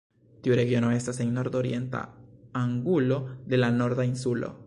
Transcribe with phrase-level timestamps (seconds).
[0.45, 2.01] Tiu regiono estas en nordorienta
[2.63, 3.21] angulo
[3.53, 4.53] de la Norda Insulo.